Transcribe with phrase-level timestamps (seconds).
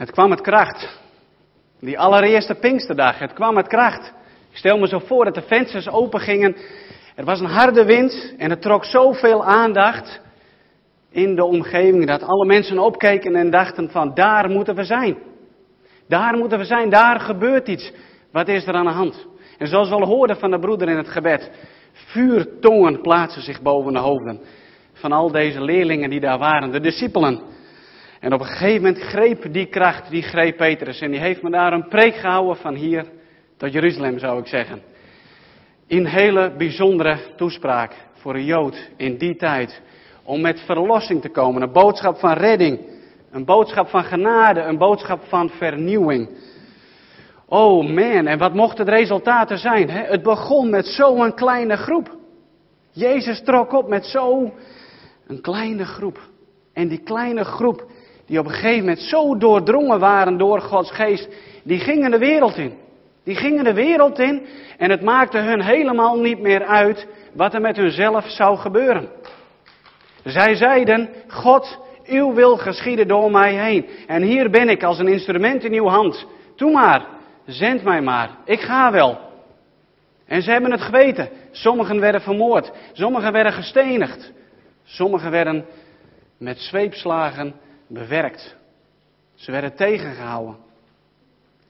[0.00, 1.00] Het kwam met kracht.
[1.80, 4.12] Die allereerste Pinksterdag, het kwam met kracht.
[4.50, 6.56] Ik stel me zo voor dat de vensters open gingen.
[7.14, 10.20] Er was een harde wind en het trok zoveel aandacht
[11.10, 15.18] in de omgeving dat alle mensen opkeken en dachten van daar moeten we zijn.
[16.08, 17.92] Daar moeten we zijn, daar gebeurt iets.
[18.32, 19.26] Wat is er aan de hand?
[19.58, 21.50] En zoals we al hoorden van de broeder in het gebed,
[21.92, 24.40] vuurtongen plaatsen zich boven de hoofden
[24.92, 27.58] van al deze leerlingen die daar waren, de discipelen.
[28.20, 31.50] En op een gegeven moment greep die kracht, die greep Petrus en die heeft me
[31.50, 33.04] daar een preek gehouden van hier
[33.56, 34.82] tot Jeruzalem zou ik zeggen.
[35.86, 39.82] In hele bijzondere toespraak voor een Jood in die tijd.
[40.22, 42.80] Om met verlossing te komen, een boodschap van redding,
[43.30, 46.28] een boodschap van genade, een boodschap van vernieuwing.
[47.46, 49.90] Oh man, en wat mochten de resultaten zijn?
[49.90, 50.02] Hè?
[50.02, 52.16] Het begon met zo'n kleine groep.
[52.90, 54.52] Jezus trok op met zo'n
[55.40, 56.18] kleine groep.
[56.72, 57.89] En die kleine groep,
[58.30, 61.28] die op een gegeven moment zo doordrongen waren door Gods geest,
[61.62, 62.72] die gingen de wereld in.
[63.24, 64.46] Die gingen de wereld in
[64.78, 69.08] en het maakte hun helemaal niet meer uit wat er met hunzelf zou gebeuren.
[70.24, 73.86] Zij zeiden, God, uw wil geschieden door mij heen.
[74.06, 76.26] En hier ben ik als een instrument in uw hand.
[76.56, 77.06] Doe maar,
[77.46, 79.18] zend mij maar, ik ga wel.
[80.26, 81.28] En ze hebben het geweten.
[81.50, 84.32] Sommigen werden vermoord, sommigen werden gestenigd,
[84.84, 85.64] sommigen werden
[86.38, 87.54] met zweepslagen
[87.90, 88.56] bewerkt.
[89.34, 90.56] Ze werden tegengehouden.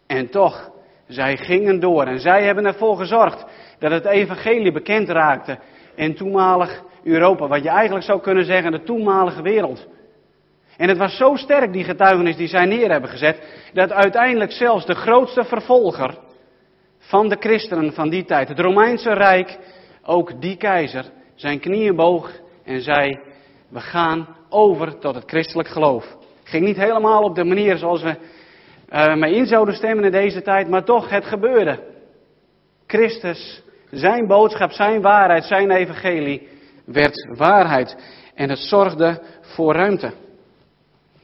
[0.06, 0.70] En toch,
[1.08, 3.44] zij gingen door en zij hebben ervoor gezorgd
[3.78, 5.58] dat het evangelie bekend raakte
[5.94, 7.48] in toenmalig Europa.
[7.48, 9.86] Wat je eigenlijk zou kunnen zeggen, de toenmalige wereld.
[10.76, 14.86] En het was zo sterk, die getuigenis die zij neer hebben gezet, dat uiteindelijk zelfs
[14.86, 16.18] de grootste vervolger
[16.98, 19.58] van de christenen van die tijd, het Romeinse Rijk,
[20.02, 21.04] ook die keizer,
[21.34, 22.30] zijn knieën boog
[22.64, 23.20] en zei,
[23.70, 26.16] we gaan over tot het christelijk geloof.
[26.44, 28.16] Ging niet helemaal op de manier zoals we
[28.92, 31.78] uh, mee in zouden stemmen in deze tijd, maar toch, het gebeurde.
[32.86, 36.48] Christus, zijn boodschap, zijn waarheid, zijn evangelie
[36.84, 37.96] werd waarheid.
[38.34, 40.12] En het zorgde voor ruimte.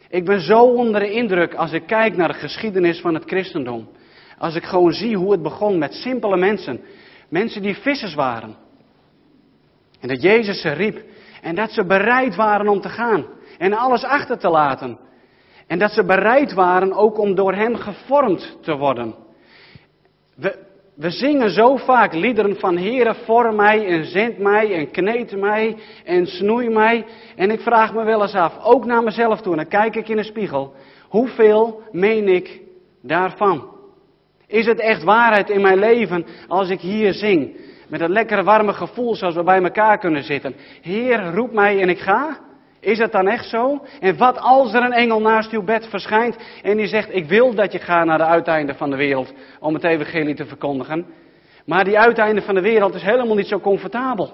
[0.09, 3.89] Ik ben zo onder de indruk als ik kijk naar de geschiedenis van het christendom.
[4.39, 6.81] Als ik gewoon zie hoe het begon met simpele mensen.
[7.29, 8.57] Mensen die vissers waren.
[10.01, 11.03] En dat Jezus ze riep.
[11.47, 13.27] En dat ze bereid waren om te gaan.
[13.59, 14.99] En alles achter te laten.
[15.67, 19.15] En dat ze bereid waren ook om door hem gevormd te worden.
[20.37, 20.59] We,
[20.95, 25.77] we zingen zo vaak liederen van Heere, vorm mij en zend mij en kneed mij
[26.05, 27.05] en snoei mij.
[27.37, 30.09] En ik vraag me wel eens af, ook naar mezelf toe, en dan kijk ik
[30.09, 30.75] in de spiegel,
[31.09, 32.61] hoeveel meen ik
[33.03, 33.69] daarvan?
[34.47, 37.57] Is het echt waarheid in mijn leven als ik hier zing?
[37.89, 40.55] Met dat lekkere warme gevoel zoals we bij elkaar kunnen zitten.
[40.83, 42.39] Heer, roep mij en ik ga.
[42.81, 43.85] Is het dan echt zo?
[44.01, 47.55] En wat als er een engel naast uw bed verschijnt en die zegt, ik wil
[47.55, 51.07] dat je gaat naar de uiteinden van de wereld om het evangelie te verkondigen.
[51.65, 54.33] Maar die uiteinde van de wereld is helemaal niet zo comfortabel.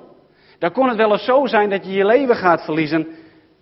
[0.59, 3.09] Dan kon het wel eens zo zijn dat je je leven gaat verliezen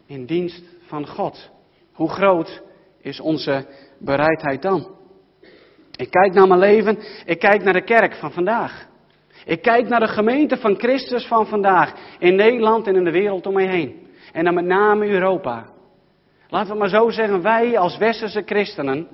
[0.06, 1.50] in dienst van God.
[1.92, 2.62] Hoe groot
[3.00, 3.66] is onze
[3.98, 4.88] bereidheid dan?
[5.96, 8.88] Ik kijk naar mijn leven, ik kijk naar de kerk van vandaag.
[9.50, 13.46] Ik kijk naar de gemeente van Christus van vandaag in Nederland en in de wereld
[13.46, 14.06] om mij heen.
[14.32, 15.66] En dan met name Europa.
[16.48, 19.08] Laten we maar zo zeggen, wij als westerse christenen,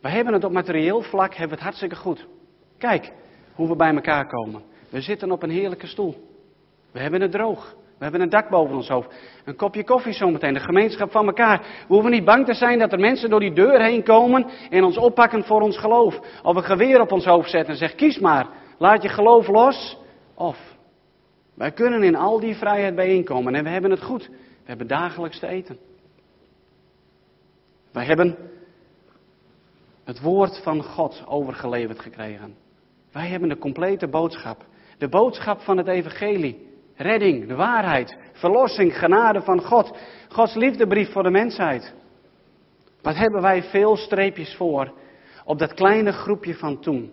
[0.00, 2.26] wij hebben het op materieel vlak hebben we het hartstikke goed.
[2.78, 3.12] Kijk
[3.54, 4.62] hoe we bij elkaar komen.
[4.90, 6.14] We zitten op een heerlijke stoel.
[6.92, 7.74] We hebben het droog.
[7.98, 9.14] We hebben een dak boven ons hoofd.
[9.44, 10.54] Een kopje koffie zometeen.
[10.54, 11.58] De gemeenschap van elkaar.
[11.58, 14.84] We hoeven niet bang te zijn dat er mensen door die deur heen komen en
[14.84, 16.20] ons oppakken voor ons geloof.
[16.42, 18.59] Of een geweer op ons hoofd zetten en zeggen, kies maar.
[18.80, 19.98] Laat je geloof los.
[20.34, 20.58] Of
[21.54, 24.28] wij kunnen in al die vrijheid bijeenkomen en we hebben het goed.
[24.28, 25.78] We hebben dagelijks te eten.
[27.92, 28.36] Wij hebben
[30.04, 32.54] het woord van God overgeleverd gekregen.
[33.12, 34.66] Wij hebben de complete boodschap.
[34.98, 36.68] De boodschap van het evangelie.
[36.96, 39.98] Redding, de waarheid, verlossing, genade van God.
[40.28, 41.94] Gods liefdebrief voor de mensheid.
[43.02, 44.92] Wat hebben wij veel streepjes voor
[45.44, 47.12] op dat kleine groepje van toen.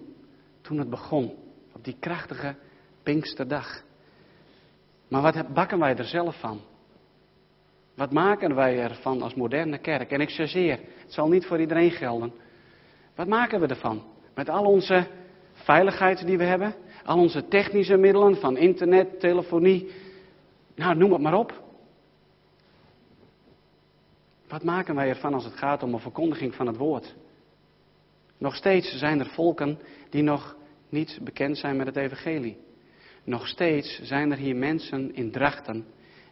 [0.62, 1.46] Toen het begon.
[1.88, 2.56] Die krachtige
[3.04, 3.84] Pinksterdag.
[5.07, 6.62] Maar wat bakken wij er zelf van?
[7.95, 10.12] Wat maken wij ervan als moderne kerk?
[10.12, 12.34] En ik chargeer, het zal niet voor iedereen gelden.
[13.16, 14.04] Wat maken we ervan?
[14.36, 15.07] Met al onze
[15.54, 16.75] veiligheid die we hebben,
[17.06, 19.92] al onze technische middelen van internet, telefonie,
[20.75, 21.63] nou noem het maar op.
[24.48, 27.16] Wat maken wij ervan als het gaat om een verkondiging van het woord?
[28.38, 29.80] Nog steeds zijn er volken
[30.10, 30.56] die nog
[30.89, 32.57] niet bekend zijn met het evangelie.
[33.24, 35.86] Nog steeds zijn er hier mensen in drachten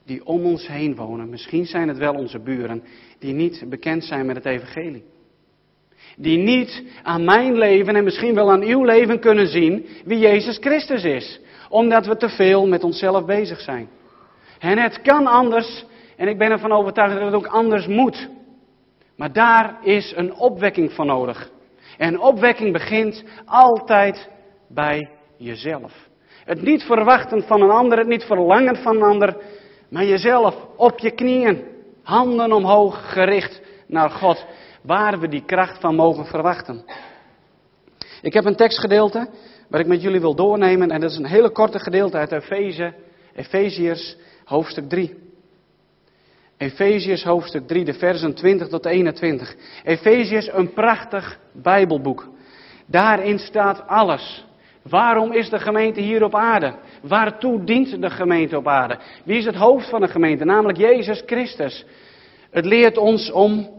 [0.06, 1.30] die om ons heen wonen.
[1.30, 2.84] Misschien zijn het wel onze buren
[3.20, 5.04] die niet bekend zijn met het evangelie.
[6.18, 10.58] Die niet aan mijn leven en misschien wel aan uw leven kunnen zien wie Jezus
[10.58, 11.40] Christus is.
[11.70, 13.90] Omdat we te veel met onszelf bezig zijn.
[14.60, 15.86] En het kan anders
[16.16, 18.30] en ik ben ervan overtuigd dat het ook anders moet.
[19.16, 21.50] Maar daar is een opwekking voor nodig.
[21.98, 24.30] En opwekking begint altijd
[24.68, 25.94] bij jezelf.
[26.46, 29.38] Het niet verwachten van een ander, het niet verlangen van een ander,
[29.90, 31.64] maar jezelf op je knieën,
[32.04, 34.46] handen omhoog gericht naar God,
[34.82, 36.86] waar we die kracht van mogen verwachten.
[38.22, 39.30] Ik heb een tekstgedeelte
[39.70, 42.94] waar ik met jullie wil doornemen en dat is een hele korte gedeelte uit Efeze,
[43.36, 45.24] Efeziërs hoofdstuk 3.
[46.58, 49.56] Efeziërs hoofdstuk 3, de versen 20 tot 21.
[49.84, 52.28] Efeziërs, een prachtig Bijbelboek.
[52.86, 54.46] Daarin staat alles.
[54.90, 56.76] Waarom is de gemeente hier op aarde?
[57.02, 58.98] Waartoe dient de gemeente op aarde?
[59.24, 60.46] Wie is het hoofd van de gemeente?
[60.46, 61.86] Namelijk Jezus Christus.
[62.52, 63.70] Het leert ons om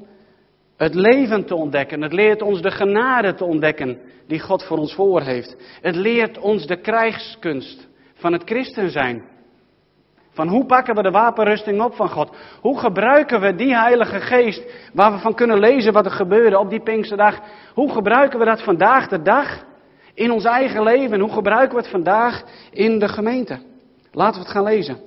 [0.77, 2.03] het leven te ontdekken.
[2.03, 5.57] Het leert ons de genade te ontdekken die God voor ons voor heeft.
[5.81, 9.25] Het leert ons de krijgskunst van het christen zijn.
[10.31, 12.37] Van hoe pakken we de wapenrusting op van God?
[12.61, 16.71] Hoe gebruiken we die Heilige Geest waar we van kunnen lezen wat er gebeurde op
[16.71, 17.41] die Pinksterdag?
[17.75, 19.65] Hoe gebruiken we dat vandaag de dag
[20.17, 21.13] in ons eigen leven?
[21.13, 23.59] En hoe gebruiken we het vandaag in de gemeente?
[24.13, 24.99] Laten we het gaan lezen.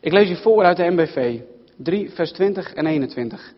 [0.00, 1.40] Ik lees je voor uit de MBV
[1.76, 3.52] 3, vers 20 en 21.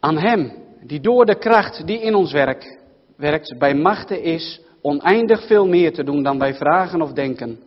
[0.00, 2.78] Aan Hem, die door de kracht die in ons werkt,
[3.16, 7.58] werkt bij machten is oneindig veel meer te doen dan wij vragen of denken.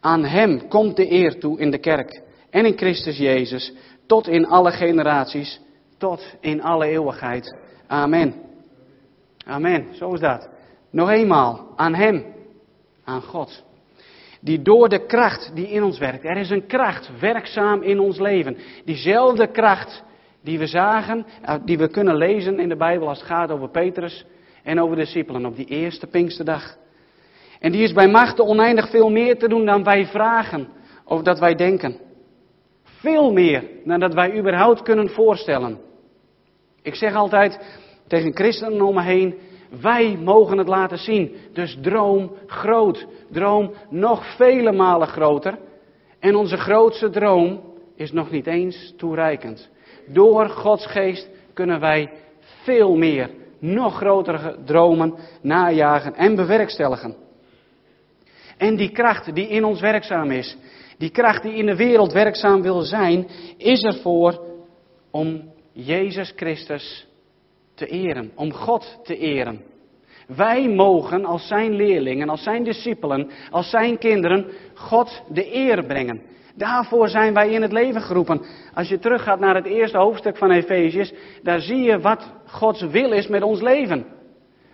[0.00, 3.72] Aan Hem komt de eer toe in de kerk en in Christus Jezus,
[4.06, 5.60] tot in alle generaties,
[5.98, 7.56] tot in alle eeuwigheid.
[7.86, 8.43] Amen.
[9.44, 10.48] Amen, zo is dat.
[10.90, 12.24] Nog eenmaal, aan Hem,
[13.04, 13.64] aan God.
[14.40, 16.24] Die door de kracht die in ons werkt.
[16.24, 18.56] Er is een kracht werkzaam in ons leven.
[18.84, 20.04] Diezelfde kracht
[20.42, 23.68] die we zagen, eh, die we kunnen lezen in de Bijbel als het gaat over
[23.68, 24.26] Petrus
[24.62, 26.76] en over de discipelen op die eerste Pinksterdag.
[27.60, 30.68] En die is bij machten oneindig veel meer te doen dan wij vragen
[31.04, 31.96] of dat wij denken.
[32.82, 35.78] Veel meer dan dat wij überhaupt kunnen voorstellen.
[36.82, 37.60] Ik zeg altijd
[38.06, 39.34] tegen christenen om me heen,
[39.80, 41.36] wij mogen het laten zien.
[41.52, 45.58] Dus droom groot, droom nog vele malen groter.
[46.20, 47.60] En onze grootste droom
[47.96, 49.68] is nog niet eens toereikend.
[50.06, 52.10] Door Gods geest kunnen wij
[52.62, 57.16] veel meer, nog grotere dromen najagen en bewerkstelligen.
[58.56, 60.56] En die kracht die in ons werkzaam is,
[60.98, 64.40] die kracht die in de wereld werkzaam wil zijn, is ervoor
[65.10, 67.06] om Jezus Christus
[67.74, 69.60] te eren, om God te eren.
[70.26, 76.20] Wij mogen als zijn leerlingen, als zijn discipelen, als zijn kinderen God de eer brengen.
[76.56, 78.42] Daarvoor zijn wij in het leven geroepen.
[78.74, 81.12] Als je teruggaat naar het eerste hoofdstuk van Efeziërs,
[81.42, 84.06] daar zie je wat Gods wil is met ons leven.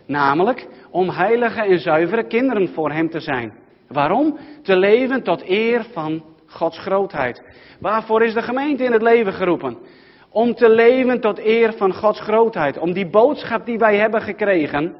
[0.06, 3.52] Namelijk om heilige en zuivere kinderen voor Hem te zijn.
[3.88, 4.38] Waarom?
[4.62, 7.42] Te leven tot eer van Gods grootheid.
[7.80, 9.78] Waarvoor is de gemeente in het leven geroepen?
[10.32, 12.78] Om te leven tot eer van Gods grootheid.
[12.78, 14.94] Om die boodschap die wij hebben gekregen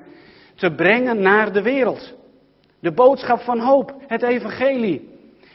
[0.55, 2.15] te brengen naar de wereld.
[2.81, 5.09] De boodschap van hoop, het evangelie.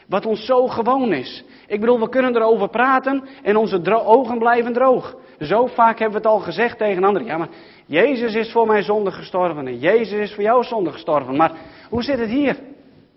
[0.08, 1.44] Wat ons zo gewoon is.
[1.66, 5.16] Ik bedoel, we kunnen erover praten en onze ogen blijven droog.
[5.40, 7.26] Zo vaak hebben we het al gezegd tegen anderen.
[7.26, 7.48] Ja, maar
[7.86, 11.36] Jezus is voor mijn zonde gestorven en Jezus is voor jouw zonde gestorven.
[11.36, 11.52] Maar
[11.88, 12.56] hoe zit het hier?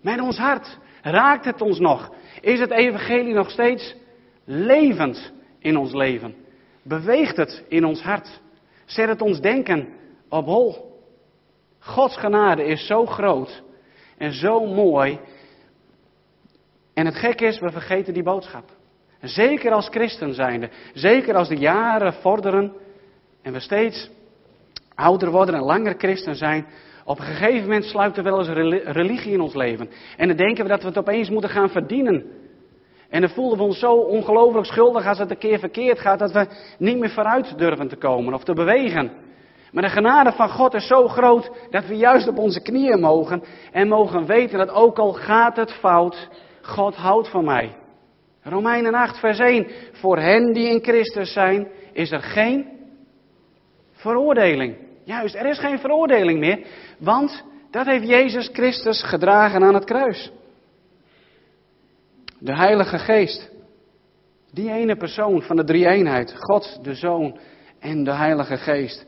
[0.02, 0.78] Met ons hart.
[1.02, 2.12] Raakt het ons nog?
[2.40, 3.96] Is het evangelie nog steeds
[4.44, 6.34] levend in ons leven?
[6.82, 8.40] Beweegt het in ons hart?
[8.84, 9.88] Zet het ons denken
[10.28, 10.98] op hol?
[11.78, 13.62] Gods genade is zo groot
[14.18, 15.18] en zo mooi.
[16.94, 18.64] En het gekke is, we vergeten die boodschap.
[19.22, 20.70] Zeker als christen zijnde.
[20.94, 22.72] Zeker als de jaren vorderen
[23.42, 24.10] en we steeds
[24.94, 26.66] ouder worden en langer christen zijn.
[27.04, 29.90] Op een gegeven moment sluipt er wel eens religie in ons leven.
[30.16, 32.26] En dan denken we dat we het opeens moeten gaan verdienen.
[33.10, 36.32] En dan voelen we ons zo ongelooflijk schuldig als het een keer verkeerd gaat dat
[36.32, 36.46] we
[36.78, 39.10] niet meer vooruit durven te komen of te bewegen.
[39.72, 43.42] Maar de genade van God is zo groot dat we juist op onze knieën mogen
[43.72, 46.28] en mogen weten dat ook al gaat het fout,
[46.62, 47.76] God houdt van mij.
[48.42, 49.66] Romeinen 8, vers 1.
[49.92, 52.66] Voor hen die in Christus zijn, is er geen
[53.92, 54.76] veroordeling.
[55.04, 56.66] Juist, er is geen veroordeling meer,
[56.98, 60.32] want dat heeft Jezus Christus gedragen aan het kruis.
[62.42, 63.50] De Heilige Geest.
[64.52, 67.38] Die ene persoon van de drie-eenheid, God, de Zoon
[67.78, 69.06] en de Heilige Geest.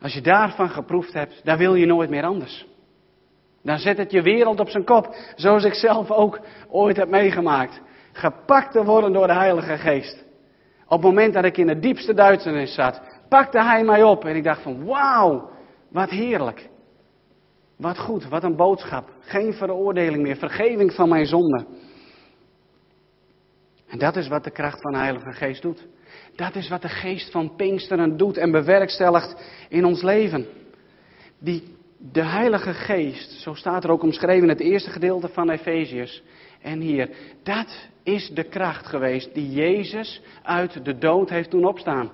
[0.00, 2.66] Als je daarvan geproefd hebt, dan wil je nooit meer anders.
[3.62, 7.80] Dan zet het je wereld op zijn kop, zoals ik zelf ook ooit heb meegemaakt.
[8.12, 10.24] Gepakt te worden door de Heilige Geest.
[10.84, 14.36] Op het moment dat ik in de diepste duisternis zat, pakte hij mij op en
[14.36, 15.50] ik dacht van wauw,
[15.90, 16.68] wat heerlijk.
[17.76, 19.08] Wat goed, wat een boodschap.
[19.20, 21.66] Geen veroordeling meer, vergeving van mijn zonde.
[23.90, 25.86] En dat is wat de kracht van de Heilige Geest doet.
[26.36, 30.46] Dat is wat de geest van Pinksteren doet en bewerkstelligt in ons leven.
[31.38, 36.22] Die, de Heilige Geest, zo staat er ook omschreven in het eerste gedeelte van Efeziërs.
[36.62, 37.10] En hier,
[37.42, 42.10] dat is de kracht geweest die Jezus uit de dood heeft doen opstaan.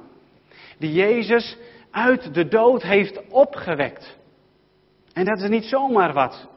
[0.78, 1.56] Die Jezus
[1.90, 4.16] uit de dood heeft opgewekt.
[5.12, 6.48] En dat is niet zomaar wat.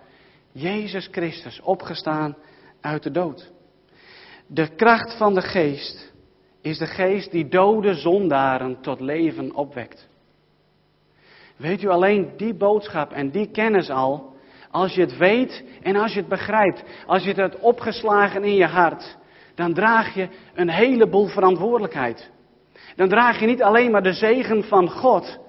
[0.51, 2.38] Jezus Christus opgestaan
[2.81, 3.51] uit de dood.
[4.51, 6.13] De kracht van de geest
[6.62, 10.08] is de geest die dode zondaren tot leven opwekt.
[11.58, 14.34] Weet u alleen die boodschap en die kennis al,
[14.72, 18.56] als je het weet en als je het begrijpt, als je het hebt opgeslagen in
[18.56, 19.18] je hart,
[19.56, 22.32] dan draag je een heleboel verantwoordelijkheid.
[22.96, 25.39] Dan draag je niet alleen maar de zegen van God,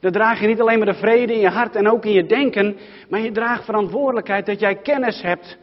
[0.00, 2.26] dan draag je niet alleen maar de vrede in je hart en ook in je
[2.26, 2.76] denken,
[3.08, 5.58] maar je draagt verantwoordelijkheid dat jij kennis hebt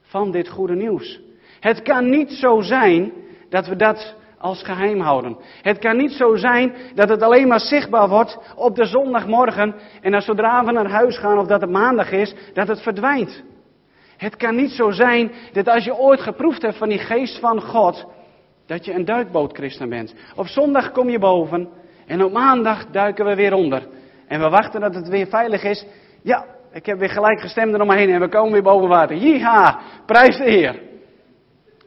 [0.00, 1.20] van dit goede nieuws.
[1.62, 3.12] Het kan niet zo zijn
[3.48, 5.36] dat we dat als geheim houden.
[5.62, 10.12] Het kan niet zo zijn dat het alleen maar zichtbaar wordt op de zondagmorgen en
[10.12, 13.42] dat zodra we naar huis gaan of dat het maandag is, dat het verdwijnt.
[14.16, 17.60] Het kan niet zo zijn dat als je ooit geproefd hebt van die geest van
[17.60, 18.06] God,
[18.66, 20.14] dat je een duikbootchristen bent.
[20.36, 21.68] Op zondag kom je boven
[22.06, 23.86] en op maandag duiken we weer onder.
[24.26, 25.86] En we wachten dat het weer veilig is.
[26.22, 29.16] Ja, ik heb weer gelijk gestemd eromheen en we komen weer boven water.
[29.16, 30.90] Jiha, prijs de Heer.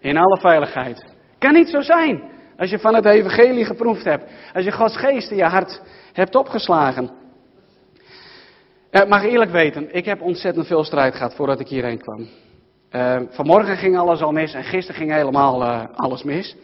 [0.06, 1.06] In alle veiligheid.
[1.40, 2.24] Kan niet zo zijn.
[2.58, 4.24] Als je van het evangelie geproefd hebt.
[4.54, 5.82] Als je Gods geest in je hart
[6.14, 7.12] hebt opgeslagen.
[8.92, 12.28] Uh, mag eerlijk weten, ik heb ontzettend veel strijd gehad voordat ik hierheen kwam.
[12.92, 16.56] Uh, vanmorgen ging alles al mis en gisteren ging helemaal uh, alles mis.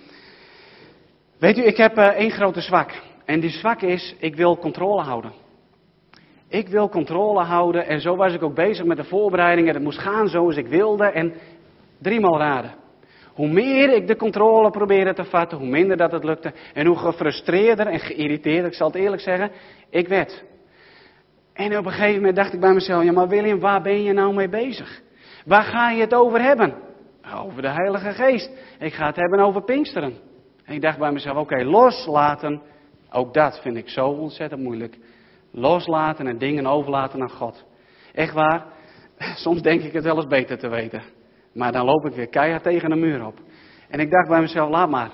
[1.40, 2.92] Weet u, ik heb één grote zwak.
[3.26, 5.32] En die zwak is, ik wil controle houden.
[6.48, 9.74] Ik wil controle houden en zo was ik ook bezig met de voorbereidingen.
[9.74, 11.34] Het moest gaan zoals ik wilde en
[12.00, 12.80] driemaal raden.
[13.34, 16.54] Hoe meer ik de controle probeerde te vatten, hoe minder dat het lukte.
[16.74, 19.52] En hoe gefrustreerder en geïrriteerd, ik zal het eerlijk zeggen,
[19.90, 20.44] ik werd.
[21.54, 24.14] En op een gegeven moment dacht ik bij mezelf, ja maar William, waar ben je
[24.14, 25.02] nou mee bezig?
[25.46, 26.74] Waar ga je het over hebben?
[27.36, 28.52] Over de Heilige Geest.
[28.80, 30.14] Ik ga het hebben over Pinksteren.
[30.66, 32.62] En ik dacht bij mezelf, oké, loslaten,
[33.12, 34.98] ook dat vind ik zo ontzettend moeilijk.
[35.52, 37.66] Loslaten en dingen overlaten aan God.
[38.14, 38.66] Echt waar,
[39.36, 41.02] soms denk ik het wel eens beter te weten.
[41.54, 43.40] Maar dan loop ik weer keihard tegen de muur op.
[43.90, 45.12] En ik dacht bij mezelf, laat maar.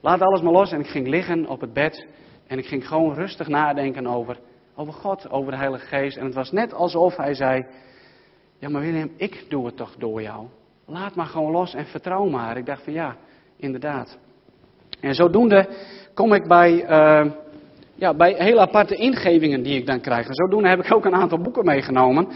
[0.00, 0.72] Laat alles maar los.
[0.72, 2.06] En ik ging liggen op het bed.
[2.46, 4.38] En ik ging gewoon rustig nadenken over,
[4.74, 6.16] over God, over de Heilige Geest.
[6.16, 7.66] En het was net alsof hij zei,
[8.58, 10.46] ja maar William, ik doe het toch door jou.
[10.86, 12.56] Laat maar gewoon los en vertrouw maar.
[12.56, 13.16] Ik dacht van ja,
[13.56, 14.18] inderdaad.
[15.00, 15.68] En zodoende
[16.14, 17.32] kom ik bij, uh,
[17.94, 20.26] ja, bij hele aparte ingevingen die ik dan krijg.
[20.26, 22.28] En zodoende heb ik ook een aantal boeken meegenomen.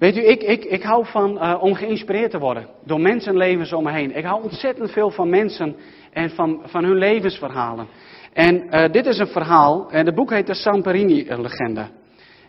[0.00, 3.84] Weet u, ik, ik, ik hou van uh, om geïnspireerd te worden door mensenlevens om
[3.84, 4.16] me heen.
[4.16, 5.76] Ik hou ontzettend veel van mensen
[6.12, 7.88] en van, van hun levensverhalen.
[8.32, 11.88] En uh, dit is een verhaal, en het boek heet de Samperini-legende.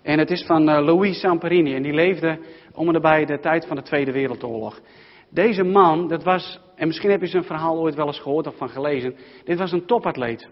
[0.03, 2.39] En het is van uh, Louis Samperini, en die leefde
[2.73, 4.79] om en bij de tijd van de Tweede Wereldoorlog.
[5.29, 8.57] Deze man, dat was, en misschien heb je zijn verhaal ooit wel eens gehoord of
[8.57, 10.49] van gelezen, dit was een topatleet.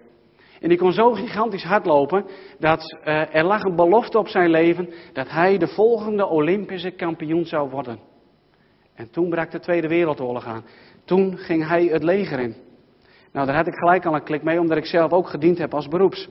[0.60, 2.26] En die kon zo gigantisch hardlopen
[2.60, 7.46] dat uh, er lag een belofte op zijn leven dat hij de volgende Olympische kampioen
[7.46, 8.00] zou worden.
[8.96, 10.66] En toen brak de Tweede Wereldoorlog aan.
[11.06, 12.56] Toen ging hij het leger in.
[13.32, 15.74] Nou, daar had ik gelijk al een klik mee, omdat ik zelf ook gediend heb
[15.74, 16.30] als beroeps.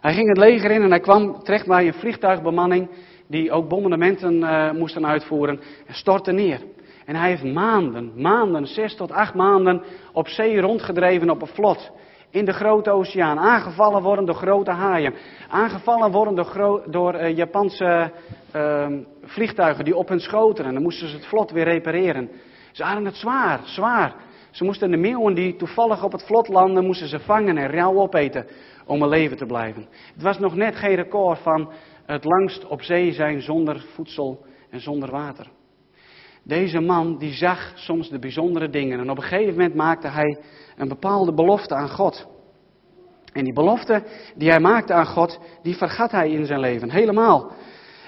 [0.00, 2.88] Hij ging het leger in en hij kwam terecht bij een vliegtuigbemanning
[3.26, 6.60] die ook bombardementen uh, moesten uitvoeren en stortte neer.
[7.04, 11.92] En hij heeft maanden, maanden, zes tot acht maanden op zee rondgedreven op een vlot
[12.34, 13.38] in de grote oceaan.
[13.38, 15.14] Aangevallen worden door grote haaien.
[15.48, 16.46] Aangevallen worden
[16.90, 18.12] door, uh, Japanse
[18.56, 18.86] uh,
[19.22, 20.64] vliegtuigen die op hun schoten.
[20.64, 22.30] En dan moesten ze het vlot weer repareren.
[22.72, 24.14] Ze hadden het zwaar, zwaar.
[24.50, 28.00] Ze moesten de meeuwen die toevallig op het vlot landen, moesten ze vangen en rauw
[28.00, 28.46] opeten
[28.86, 29.86] om een leven te blijven.
[30.14, 31.72] Het was nog net geen record van
[32.06, 35.46] het langst op zee zijn zonder voedsel en zonder water.
[36.44, 40.38] Deze man die zag soms de bijzondere dingen en op een gegeven moment maakte hij
[40.76, 42.26] een bepaalde belofte aan God.
[43.32, 44.02] En die belofte
[44.36, 47.52] die hij maakte aan God, die vergat hij in zijn leven helemaal.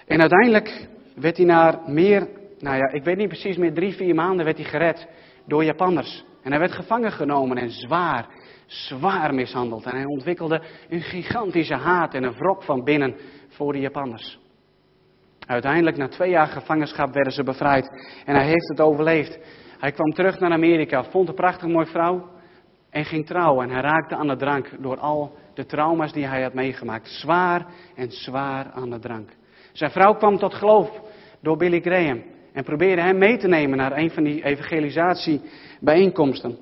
[0.06, 2.28] En uiteindelijk werd hij na meer,
[2.58, 5.08] nou ja, ik weet niet precies meer, drie, vier maanden werd hij gered
[5.46, 6.24] door Japanners.
[6.42, 8.28] En hij werd gevangen genomen en zwaar,
[8.66, 9.84] zwaar mishandeld.
[9.84, 13.16] En hij ontwikkelde een gigantische haat en een wrok van binnen
[13.48, 14.38] voor de Japanners.
[15.46, 17.90] Uiteindelijk, na twee jaar gevangenschap, werden ze bevrijd.
[18.24, 19.38] En hij heeft het overleefd.
[19.78, 22.28] Hij kwam terug naar Amerika, vond een prachtig mooie vrouw
[22.90, 23.64] en ging trouwen.
[23.64, 27.08] En hij raakte aan de drank door al de trauma's die hij had meegemaakt.
[27.08, 29.28] Zwaar en zwaar aan de drank.
[29.72, 30.90] Zijn vrouw kwam tot geloof
[31.40, 32.22] door Billy Graham
[32.52, 36.58] en probeerde hem mee te nemen naar een van die evangelisatiebijeenkomsten.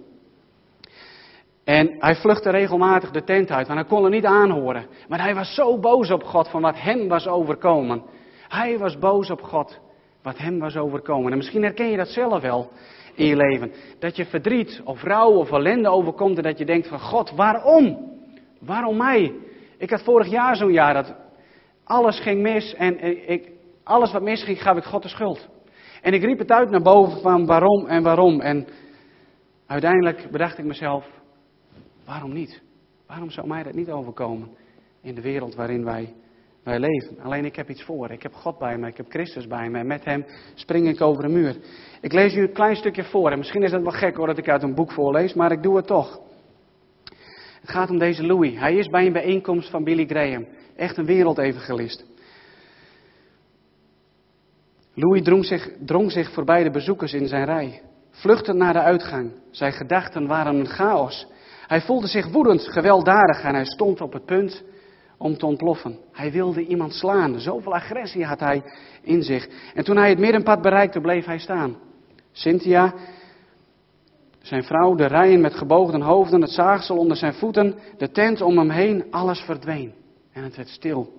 [1.64, 4.86] En hij vluchtte regelmatig de tent uit, want hij kon er niet aanhoren.
[5.08, 8.02] Maar hij was zo boos op God van wat hem was overkomen.
[8.54, 9.80] Hij was boos op God
[10.22, 11.30] wat hem was overkomen.
[11.30, 12.70] En misschien herken je dat zelf wel
[13.14, 13.72] in je leven.
[13.98, 18.12] Dat je verdriet of rouw of ellende overkomt en dat je denkt van God, waarom?
[18.60, 19.32] Waarom mij?
[19.78, 21.14] Ik had vorig jaar zo'n jaar dat
[21.84, 23.50] alles ging mis en ik,
[23.82, 25.48] alles wat misging gaf ik God de schuld.
[26.02, 28.40] En ik riep het uit naar boven van waarom en waarom.
[28.40, 28.66] En
[29.66, 31.06] uiteindelijk bedacht ik mezelf,
[32.04, 32.62] waarom niet?
[33.06, 34.48] Waarom zou mij dat niet overkomen
[35.02, 36.14] in de wereld waarin wij,
[36.64, 37.20] wij leven?
[37.20, 38.10] Alleen ik heb iets voor.
[38.10, 39.78] Ik heb God bij me, ik heb Christus bij me.
[39.78, 41.56] En met hem spring ik over de muur.
[42.00, 43.30] Ik lees u een klein stukje voor.
[43.30, 45.62] En misschien is het wel gek hoor dat ik uit een boek voorlees, maar ik
[45.62, 46.20] doe het toch.
[47.60, 48.58] Het gaat om deze Louis.
[48.58, 50.46] Hij is bij een bijeenkomst van Billy Graham.
[50.76, 52.04] Echt een wereldevangelist.
[54.94, 59.32] Louis drong zich, drong zich voorbij de bezoekers in zijn rij, vluchtend naar de uitgang.
[59.50, 61.26] Zijn gedachten waren een chaos.
[61.66, 64.64] Hij voelde zich woedend, gewelddadig en hij stond op het punt
[65.18, 65.98] om te ontploffen.
[66.12, 67.40] Hij wilde iemand slaan.
[67.40, 68.62] Zoveel agressie had hij
[69.02, 69.48] in zich.
[69.74, 71.76] En toen hij het middenpad bereikte, bleef hij staan.
[72.32, 72.94] Cynthia,
[74.42, 78.58] zijn vrouw, de rijen met gebogen hoofden, het zaagsel onder zijn voeten, de tent om
[78.58, 79.92] hem heen, alles verdween.
[80.32, 81.12] En het werd stil.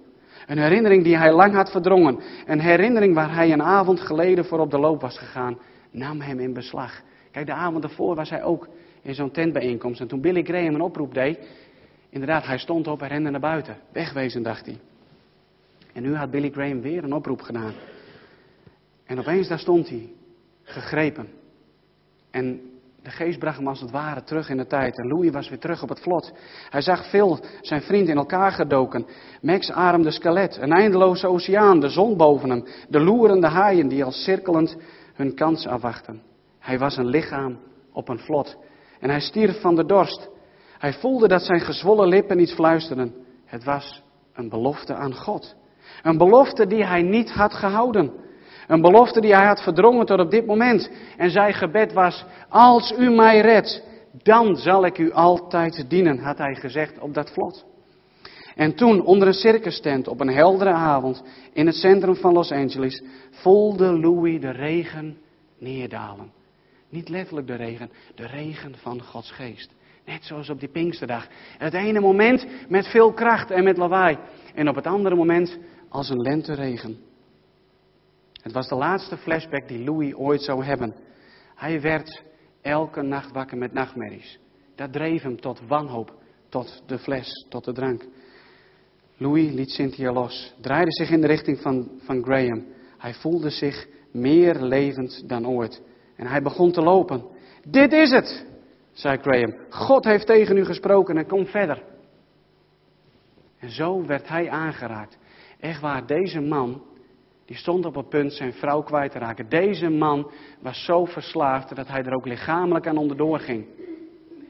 [0.48, 2.20] Een herinnering die hij lang had verdrongen.
[2.46, 5.58] Een herinnering waar hij een avond geleden voor op de loop was gegaan,
[5.92, 7.02] nam hem in beslag.
[7.32, 8.68] Kijk, de avond ervoor was hij ook
[9.02, 10.02] in zo'n tentbijeenkomst.
[10.02, 11.40] En toen Billy Graham een oproep deed,
[12.16, 13.78] inderdaad, hij stond op en rende naar buiten.
[13.92, 14.80] Wegwezen, dacht hij.
[15.94, 17.74] En nu had Billy Graham weer een oproep gedaan.
[19.06, 20.10] En opeens daar stond hij,
[20.64, 21.28] gegrepen.
[22.32, 22.62] En
[23.02, 24.98] de geest bracht hem als het ware terug in de tijd.
[24.98, 26.34] En Louis was weer terug op het vlot.
[26.70, 29.06] Hij zag Phil, zijn vriend, in elkaar gedoken.
[29.42, 30.58] Max ademde skelet.
[30.58, 32.66] Een eindeloze oceaan, de zon boven hem.
[32.90, 34.78] De loerende haaien die al cirkelend
[35.14, 36.22] hun kans afwachten.
[36.60, 37.60] Hij was een lichaam
[37.92, 38.58] op een vlot.
[39.00, 40.34] En hij stierf van de dorst.
[40.78, 43.14] Hij voelde dat zijn gezwollen lippen iets fluisterden.
[43.46, 45.56] Het was een belofte aan God.
[46.04, 48.12] Een belofte die hij niet had gehouden.
[48.68, 50.92] Een belofte die hij had verdrongen tot op dit moment.
[51.18, 53.84] En zijn gebed was, als u mij redt,
[54.24, 57.66] dan zal ik u altijd dienen, had hij gezegd op dat vlot.
[58.56, 62.52] En toen, onder een circus tent op een heldere avond in het centrum van Los
[62.52, 65.18] Angeles, voelde Louis de regen
[65.58, 66.32] neerdalen.
[66.90, 69.75] Niet letterlijk de regen, de regen van Gods geest.
[70.06, 71.28] Net zoals op die Pinksterdag.
[71.58, 74.18] Het ene moment met veel kracht en met lawaai.
[74.54, 75.58] En op het andere moment
[75.90, 76.98] als een lenteregen.
[78.42, 80.96] Het was de laatste flashback die Louis ooit zou hebben.
[81.56, 82.24] Hij werd
[82.62, 84.40] elke nacht wakker met nachtmerries.
[84.76, 86.14] Dat dreef hem tot wanhoop,
[86.50, 88.06] tot de fles, tot de drank.
[89.18, 92.66] Louis liet Cynthia los, draaide zich in de richting van, van Graham.
[92.98, 95.82] Hij voelde zich meer levend dan ooit.
[96.16, 97.24] En hij begon te lopen.
[97.68, 98.46] Dit is het,
[98.96, 99.56] zei Graham.
[99.70, 101.84] God heeft tegen u gesproken en kom verder.
[103.60, 105.18] En zo werd hij aangeraakt.
[105.60, 106.82] Echt waar, deze man
[107.46, 109.50] die stond op het punt zijn vrouw kwijt te raken.
[109.50, 110.32] Deze man
[110.62, 113.66] was zo verslaafd dat hij er ook lichamelijk aan onderdoor ging.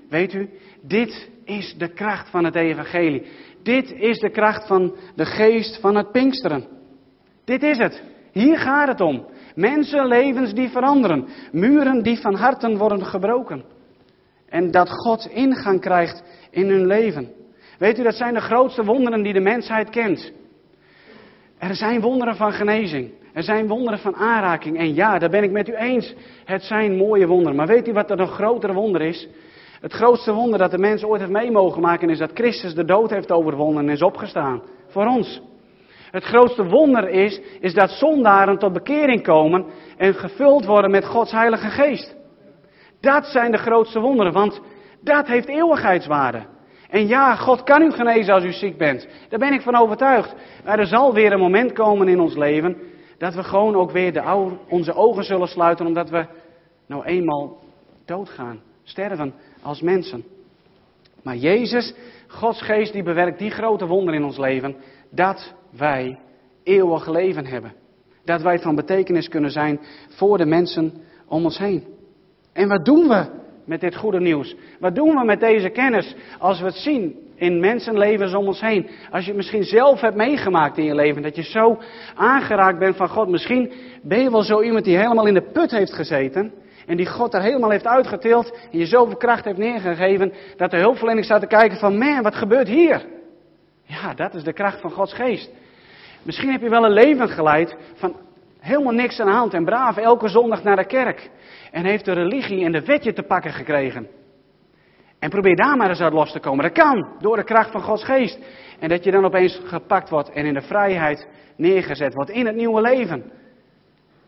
[0.09, 0.49] Weet u,
[0.81, 3.25] dit is de kracht van het evangelie.
[3.63, 6.67] Dit is de kracht van de geest van het Pinksteren.
[7.45, 8.03] Dit is het.
[8.31, 9.25] Hier gaat het om.
[9.55, 11.27] Mensenlevens die veranderen.
[11.51, 13.74] Muren die van harten worden gebroken.
[14.49, 17.31] En dat God ingang krijgt in hun leven.
[17.79, 20.31] Weet u, dat zijn de grootste wonderen die de mensheid kent.
[21.57, 23.11] Er zijn wonderen van genezing.
[23.33, 24.77] Er zijn wonderen van aanraking.
[24.77, 26.13] En ja, daar ben ik met u eens.
[26.45, 27.55] Het zijn mooie wonderen.
[27.55, 29.27] Maar weet u wat er nog grotere wonder is?
[29.81, 32.85] Het grootste wonder dat de mens ooit heeft mee mogen maken is dat Christus de
[32.85, 34.61] dood heeft overwonnen en is opgestaan.
[34.87, 35.41] Voor ons.
[36.11, 39.65] Het grootste wonder is, is dat zondaren tot bekering komen
[39.97, 42.14] en gevuld worden met Gods Heilige Geest.
[43.01, 44.61] Dat zijn de grootste wonderen, want
[45.01, 46.45] dat heeft eeuwigheidswaarde.
[46.89, 49.07] En ja, God kan u genezen als u ziek bent.
[49.29, 50.35] Daar ben ik van overtuigd.
[50.65, 52.77] Maar er zal weer een moment komen in ons leven
[53.17, 56.25] dat we gewoon ook weer de onze ogen zullen sluiten omdat we
[56.87, 57.57] nou eenmaal
[58.05, 60.23] doodgaan, sterven als mensen.
[61.23, 61.93] Maar Jezus,
[62.27, 64.75] Gods geest, die bewerkt die grote wonder in ons leven
[65.09, 66.19] dat wij
[66.63, 67.73] eeuwig leven hebben.
[68.25, 69.79] Dat wij van betekenis kunnen zijn
[70.09, 70.93] voor de mensen
[71.27, 71.94] om ons heen.
[72.55, 73.25] En wat doen we
[73.65, 74.55] met dit goede nieuws?
[74.79, 78.89] Wat doen we met deze kennis als we het zien in mensenlevens om ons heen?
[79.11, 81.77] Als je het misschien zelf hebt meegemaakt in je leven, dat je zo
[82.15, 83.29] aangeraakt bent van God.
[83.29, 86.53] Misschien ben je wel zo iemand die helemaal in de put heeft gezeten
[86.85, 88.57] En die God er helemaal heeft uitgetild.
[88.71, 90.33] En je zoveel kracht heeft neergegeven.
[90.57, 93.05] Dat de hulpverlening staat te kijken van, man, wat gebeurt hier?
[93.83, 95.51] Ja, dat is de kracht van Gods geest.
[96.23, 98.15] Misschien heb je wel een leven geleid van
[98.59, 101.29] helemaal niks aan de hand en braaf elke zondag naar de kerk.
[101.75, 104.07] En heeft de religie en de wetje te pakken gekregen.
[105.19, 106.63] En probeer daar maar eens uit los te komen.
[106.63, 108.39] Dat kan, door de kracht van Gods geest.
[108.79, 112.55] En dat je dan opeens gepakt wordt en in de vrijheid neergezet wordt in het
[112.55, 113.31] nieuwe leven.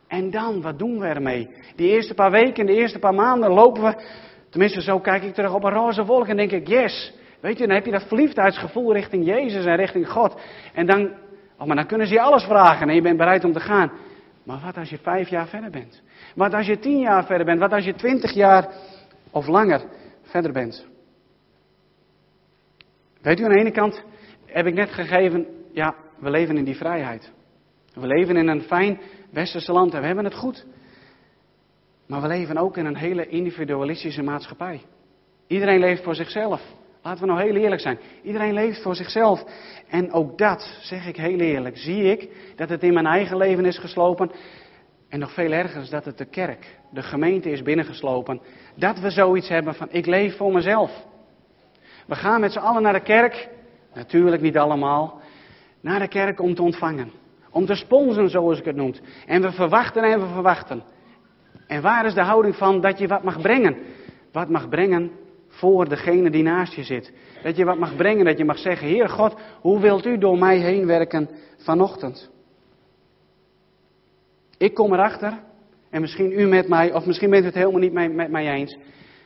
[0.07, 1.49] En dan, wat doen we ermee?
[1.75, 4.03] Die eerste paar weken, de eerste paar maanden lopen we,
[4.49, 7.13] tenminste zo kijk ik terug op een roze wolk en denk ik, yes.
[7.39, 10.41] Weet je, dan heb je dat verliefdheidsgevoel richting Jezus en richting God.
[10.73, 11.12] En dan,
[11.57, 13.91] oh, maar dan kunnen ze je alles vragen en je bent bereid om te gaan.
[14.47, 16.01] Maar wat als je vijf jaar verder bent?
[16.36, 17.60] Wat als je tien jaar verder bent?
[17.60, 18.73] Wat als je twintig jaar
[19.31, 19.81] of langer
[20.21, 20.86] verder bent?
[23.21, 24.03] Weet u, aan de ene kant
[24.45, 27.31] heb ik net gegeven, ja, we leven in die vrijheid.
[27.93, 30.65] We leven in een fijn westerse land en we hebben het goed.
[32.05, 34.81] Maar we leven ook in een hele individualistische maatschappij.
[35.47, 36.62] Iedereen leeft voor zichzelf.
[37.08, 38.00] Laten we nou heel eerlijk zijn.
[38.24, 39.43] Iedereen leeft voor zichzelf.
[39.88, 43.65] En ook dat, zeg ik heel eerlijk, zie ik dat het in mijn eigen leven
[43.65, 44.32] is geslopen.
[45.10, 48.41] En nog veel erger is dat het de kerk, de gemeente is binnengeslopen.
[48.76, 50.91] Dat we zoiets hebben van ik leef voor mezelf.
[52.08, 53.50] We gaan met z'n allen naar de kerk.
[53.93, 55.22] Natuurlijk niet allemaal.
[55.82, 57.12] Naar de kerk om te ontvangen.
[57.52, 58.93] Om te sponsen, zoals ik het noem.
[59.26, 60.84] En we verwachten en we verwachten.
[61.67, 63.78] En waar is de houding van dat je wat mag brengen?
[64.32, 65.12] Wat mag brengen
[65.58, 67.13] voor degene die naast je zit.
[67.43, 70.38] Dat je wat mag brengen, dat je mag zeggen, Heer God, hoe wilt u door
[70.38, 72.30] mij heen werken vanochtend?
[74.58, 75.39] Ik kom erachter,
[75.89, 78.78] en misschien u met mij, of misschien bent u het helemaal niet met mij eens.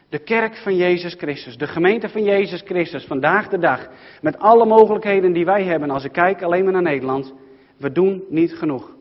[0.09, 3.89] De kerk van Jezus Christus, de gemeente van Jezus Christus, vandaag de dag,
[4.21, 7.33] met alle mogelijkheden die wij hebben, als ik kijk alleen maar naar Nederland,
[7.77, 8.95] we doen niet genoeg.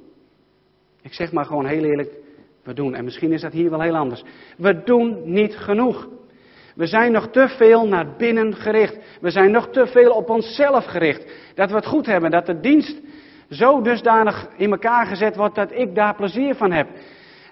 [1.02, 2.10] Ik zeg maar gewoon heel eerlijk,
[2.62, 4.24] we doen, en misschien is dat hier wel heel anders.
[4.56, 6.08] We doen niet genoeg.
[6.80, 8.98] We zijn nog te veel naar binnen gericht.
[9.20, 11.32] We zijn nog te veel op onszelf gericht.
[11.54, 13.00] Dat we het goed hebben, dat de dienst
[13.50, 16.88] zo dusdanig in elkaar gezet wordt dat ik daar plezier van heb.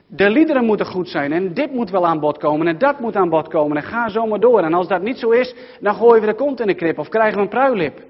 [0.07, 3.17] De liederen moeten goed zijn en dit moet wel aan bod komen en dat moet
[3.17, 4.63] aan bod komen en ga zo maar door.
[4.63, 7.09] En als dat niet zo is, dan gooien we de kont in de krip of
[7.09, 8.03] krijgen we een pruilip.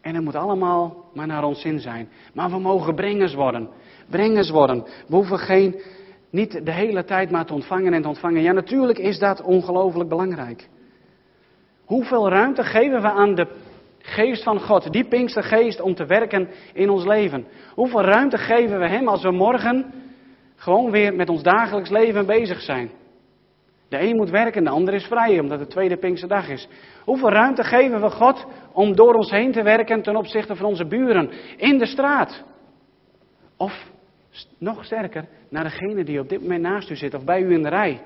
[0.00, 2.08] En het moet allemaal maar naar ons zin zijn.
[2.34, 3.68] Maar we mogen brengers worden.
[4.10, 4.84] Brengers worden.
[5.06, 5.80] We hoeven geen,
[6.30, 8.42] niet de hele tijd maar te ontvangen en te ontvangen.
[8.42, 10.68] Ja, natuurlijk is dat ongelooflijk belangrijk.
[11.84, 13.46] Hoeveel ruimte geven we aan de
[13.98, 17.46] geest van God, die Pinkstergeest, om te werken in ons leven?
[17.74, 19.92] Hoeveel ruimte geven we Hem als we morgen
[20.56, 22.90] gewoon weer met ons dagelijks leven bezig zijn?
[23.88, 26.68] De een moet werken, de ander is vrij, omdat het tweede Pinksterdag is.
[27.04, 30.86] Hoeveel ruimte geven we God om door ons heen te werken ten opzichte van onze
[30.86, 32.44] buren in de straat?
[33.56, 33.90] Of
[34.58, 37.62] nog sterker, naar degene die op dit moment naast u zit of bij u in
[37.62, 38.02] de rij.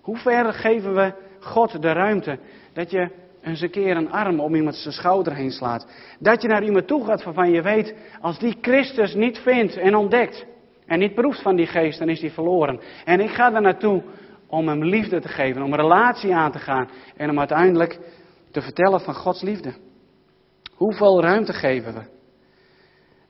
[0.00, 2.38] Hoe ver geven we God de ruimte
[2.72, 3.10] dat je
[3.42, 5.86] eens een keer een arm om iemand zijn schouder heen slaat?
[6.18, 9.94] Dat je naar iemand toe gaat waarvan je weet, als die Christus niet vindt en
[9.94, 10.46] ontdekt
[10.86, 12.80] en niet proeft van die geest, dan is die verloren.
[13.04, 14.02] En ik ga er naartoe
[14.46, 17.98] om hem liefde te geven, om een relatie aan te gaan en om uiteindelijk
[18.50, 19.74] te vertellen van Gods liefde.
[20.74, 22.13] Hoeveel ruimte geven we?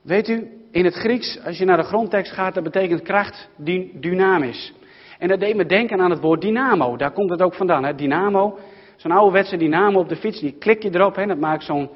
[0.05, 3.49] Weet u, in het Grieks, als je naar de grondtekst gaat, dat betekent kracht
[3.99, 4.73] dynamisch.
[5.19, 6.97] En dat deed me denken aan het woord dynamo.
[6.97, 7.83] Daar komt het ook vandaan.
[7.83, 7.95] Hè?
[7.95, 8.57] Dynamo,
[8.95, 11.17] zo'n ouderwetse dynamo op de fiets, die klik je erop.
[11.17, 11.89] en dat maakt zo'n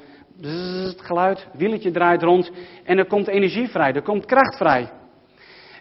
[0.96, 2.50] geluid, wieletje draait rond.
[2.84, 4.90] En er komt energie vrij, er komt kracht vrij.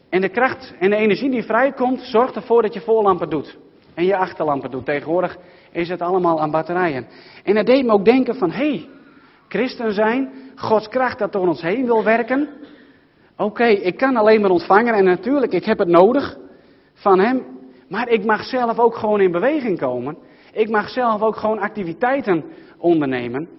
[0.10, 3.58] En de kracht en de energie die vrijkomt, zorgt ervoor dat je voorlampen doet.
[3.94, 4.86] En je achterlampen doet.
[4.86, 5.38] Tegenwoordig
[5.72, 7.08] is het allemaal aan batterijen.
[7.44, 8.88] En dat deed me ook denken van, hé, hey,
[9.48, 12.50] christen zijn, Gods kracht dat door ons heen wil werken.
[13.38, 16.38] Oké, ik kan alleen maar ontvangen en natuurlijk, ik heb het nodig
[16.94, 17.46] van Hem.
[17.88, 20.18] Maar ik mag zelf ook gewoon in beweging komen.
[20.54, 22.44] Ik mag zelf ook gewoon activiteiten
[22.78, 23.50] ondernemen.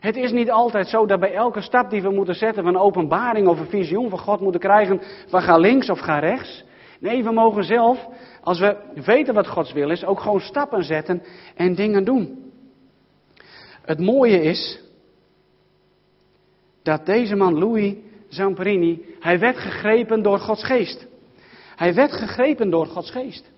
[0.00, 2.76] Het is niet altijd zo dat bij elke stap die we moeten zetten, we een
[2.76, 6.64] openbaring of een visioen van God moeten krijgen van ga links of ga rechts.
[7.00, 8.06] Nee, we mogen zelf,
[8.42, 11.22] als we weten wat Gods wil is, ook gewoon stappen zetten
[11.56, 12.52] en dingen doen.
[13.82, 14.84] Het mooie is
[16.86, 17.94] dat deze man Louis
[18.28, 21.06] Zamperini, hij werd gegrepen door Gods geest.
[21.76, 23.50] Hij werd gegrepen door Gods geest.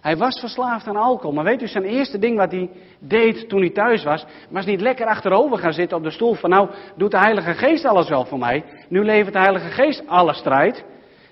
[0.00, 1.32] Hij was verslaafd aan alcohol.
[1.32, 4.80] Maar weet u, zijn eerste ding wat hij deed toen hij thuis was, was niet
[4.80, 8.24] lekker achterover gaan zitten op de stoel van nou, doet de Heilige Geest alles wel
[8.24, 8.64] voor mij.
[8.88, 10.84] Nu levert de Heilige Geest alle strijd.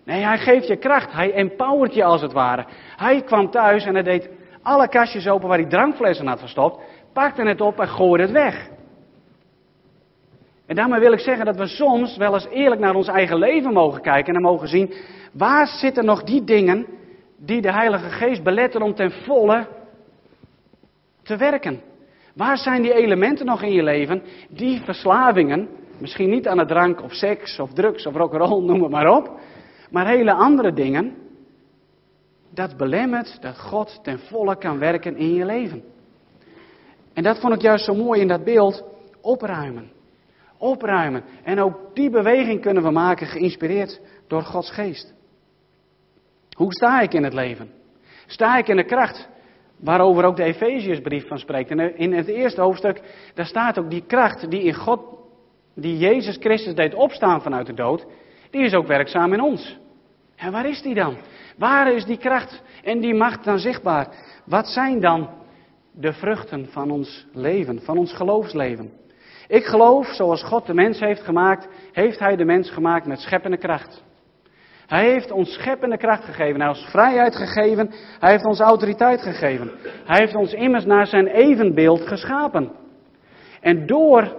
[0.05, 1.13] Nee, hij geeft je kracht.
[1.13, 2.67] Hij empowert je als het ware.
[2.97, 4.29] Hij kwam thuis en hij deed
[4.63, 8.73] alle kastjes open waar hij drankflessen had verstopt, pakte het op en gooide het weg.
[10.67, 13.73] En daarmee wil ik zeggen dat we soms wel eens eerlijk naar ons eigen leven
[13.73, 14.93] mogen kijken en mogen zien,
[15.33, 16.87] waar zitten nog die dingen
[17.37, 19.67] die de Heilige Geest beletten om ten volle
[21.23, 21.81] te werken?
[22.35, 27.03] Waar zijn die elementen nog in je leven, die verslavingen, misschien niet aan de drank
[27.03, 29.31] of seks of drugs of rock'n'roll, noem het maar op,
[29.91, 31.15] maar hele andere dingen,
[32.51, 35.83] dat belemmert dat God ten volle kan werken in je leven.
[37.13, 38.85] En dat vond ik juist zo mooi in dat beeld,
[39.21, 39.94] opruimen.
[40.65, 41.25] Opruimen.
[41.43, 45.15] En ook die beweging kunnen we maken, geïnspireerd door Gods geest.
[46.57, 47.71] Hoe sta ik in het leven?
[48.27, 49.29] Sta ik in de kracht
[49.81, 51.71] waarover ook de Efeziërsbrief van spreekt?
[51.71, 53.01] En in het eerste hoofdstuk,
[53.35, 55.01] daar staat ook die kracht die in God,
[55.75, 58.07] die Jezus Christus deed opstaan vanuit de dood,
[58.51, 59.79] die is ook werkzaam in ons.
[60.37, 61.17] En waar is die dan?
[61.59, 64.09] Waar is die kracht en die macht dan zichtbaar?
[64.45, 65.29] Wat zijn dan
[65.93, 69.03] de vruchten van ons leven, van ons geloofsleven?
[69.49, 73.57] Ik geloof, zoals God de mens heeft gemaakt, heeft Hij de mens gemaakt met scheppende
[73.57, 74.03] kracht.
[74.87, 76.61] Hij heeft ons scheppende kracht gegeven.
[76.61, 77.91] Hij heeft ons vrijheid gegeven.
[78.21, 79.71] Hij heeft ons autoriteit gegeven.
[80.05, 82.73] Hij heeft ons immers naar zijn evenbeeld geschapen.
[83.61, 84.37] En door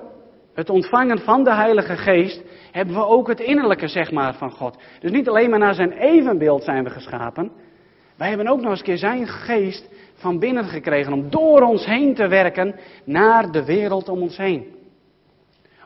[0.53, 4.77] het ontvangen van de Heilige Geest hebben we ook het innerlijke, zeg maar, van God.
[4.99, 7.51] Dus niet alleen maar naar zijn evenbeeld zijn we geschapen.
[8.17, 12.15] Wij hebben ook nog eens keer zijn geest van binnen gekregen om door ons heen
[12.15, 14.74] te werken naar de wereld om ons heen.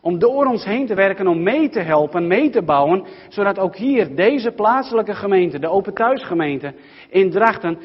[0.01, 3.75] Om door ons heen te werken, om mee te helpen, mee te bouwen, zodat ook
[3.75, 6.73] hier deze plaatselijke gemeente, de Open Thuisgemeente
[7.09, 7.77] in Drachten,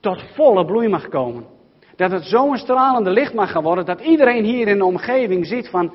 [0.00, 1.44] tot volle bloei mag komen.
[1.96, 5.68] Dat het zo'n stralende licht mag gaan worden, dat iedereen hier in de omgeving ziet
[5.68, 5.92] van,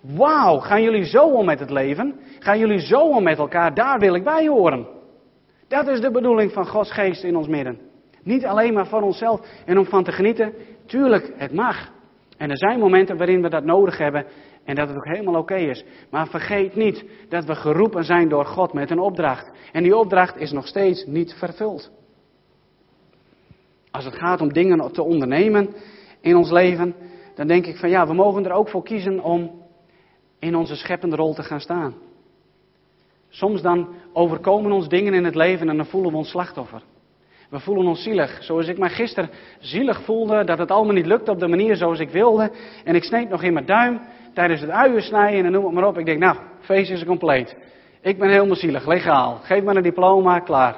[0.00, 2.14] wauw, gaan jullie zo om met het leven?
[2.38, 3.74] Gaan jullie zo om met elkaar?
[3.74, 4.86] Daar wil ik bij horen.
[5.68, 7.78] Dat is de bedoeling van Gods geest in ons midden.
[8.22, 10.52] Niet alleen maar van onszelf en om van te genieten.
[10.86, 11.90] Tuurlijk, het mag.
[12.36, 14.26] En er zijn momenten waarin we dat nodig hebben
[14.68, 15.84] en dat het ook helemaal oké is.
[16.10, 19.50] Maar vergeet niet dat we geroepen zijn door God met een opdracht.
[19.72, 21.90] En die opdracht is nog steeds niet vervuld.
[23.90, 25.74] Als het gaat om dingen te ondernemen
[26.20, 26.94] in ons leven,
[27.34, 29.62] dan denk ik van ja, we mogen er ook voor kiezen om
[30.38, 31.94] in onze scheppende rol te gaan staan.
[33.28, 36.82] Soms dan overkomen ons dingen in het leven en dan voelen we ons slachtoffer.
[37.50, 38.42] We voelen ons zielig.
[38.42, 41.98] Zoals ik mij gisteren zielig voelde dat het allemaal niet lukte op de manier zoals
[41.98, 42.50] ik wilde.
[42.84, 44.00] En ik sneed nog in mijn duim
[44.38, 45.98] tijdens het uien snijden en noem het maar op.
[45.98, 47.56] Ik denk, nou, feest is compleet.
[48.00, 49.38] Ik ben helemaal zielig, legaal.
[49.42, 50.76] Geef me een diploma, klaar.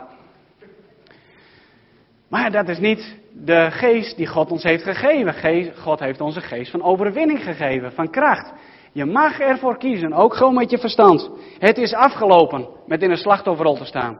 [2.29, 5.75] Maar dat is niet de geest die God ons heeft gegeven.
[5.77, 8.53] God heeft ons een geest van overwinning gegeven, van kracht.
[8.92, 11.31] Je mag ervoor kiezen, ook gewoon met je verstand.
[11.59, 14.18] Het is afgelopen met in een slachtofferrol te staan.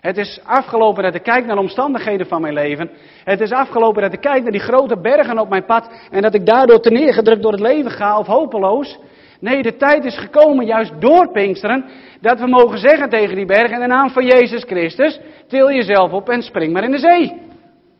[0.00, 2.90] Het is afgelopen dat ik kijk naar de omstandigheden van mijn leven.
[3.24, 6.34] Het is afgelopen dat ik kijk naar die grote bergen op mijn pad en dat
[6.34, 8.98] ik daardoor te neergedrukt door het leven ga of hopeloos.
[9.40, 11.84] Nee, de tijd is gekomen, juist door Pinksteren,
[12.20, 16.12] dat we mogen zeggen tegen die bergen in de naam van Jezus Christus, til jezelf
[16.12, 17.40] op en spring maar in de zee.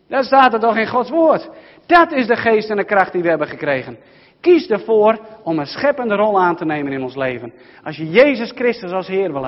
[0.08, 1.50] Dat staat er toch in Gods woord.
[1.86, 3.98] Dat is de geest en de kracht die we hebben gekregen.
[4.40, 7.52] Kies ervoor om een scheppende rol aan te nemen in ons leven.
[7.84, 9.44] Als je Jezus Christus als Heer wil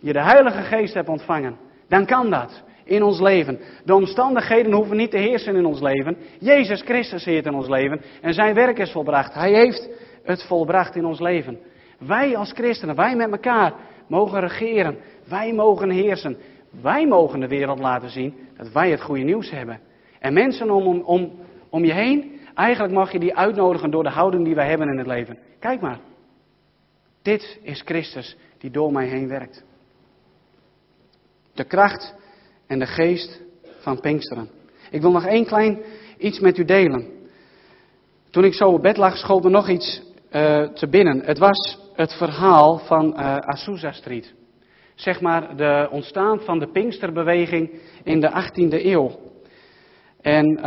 [0.00, 1.56] je de Heilige Geest hebt ontvangen,
[1.90, 3.58] dan kan dat in ons leven.
[3.84, 6.16] De omstandigheden hoeven niet te heersen in ons leven.
[6.38, 9.34] Jezus Christus heert in ons leven en zijn werk is volbracht.
[9.34, 9.88] Hij heeft
[10.22, 11.58] het volbracht in ons leven.
[11.98, 13.72] Wij als christenen, wij met elkaar
[14.08, 14.98] mogen regeren.
[15.28, 16.36] Wij mogen heersen.
[16.82, 19.80] Wij mogen de wereld laten zien dat wij het goede nieuws hebben.
[20.18, 21.32] En mensen om, om,
[21.70, 24.98] om, je heen, eigenlijk mag je die uitnodigen door de houding die wij hebben in
[24.98, 25.38] het leven.
[25.58, 25.98] Kijk maar.
[27.22, 29.64] Dit is Christus die door mij heen werkt.
[31.54, 32.14] De kracht
[32.66, 33.40] en de geest
[33.80, 34.50] van Pinksteren.
[34.90, 35.78] Ik wil nog één klein
[36.18, 37.06] iets met u delen.
[38.30, 41.24] Toen ik zo op bed lag, schoot er nog iets uh, te binnen.
[41.24, 44.34] Het was het verhaal van uh, Azusa Street.
[44.94, 47.70] Zeg maar de ontstaan van de Pinksterbeweging
[48.04, 49.18] in de 18e eeuw.
[50.20, 50.60] En